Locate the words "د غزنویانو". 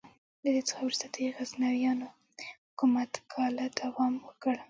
1.13-2.07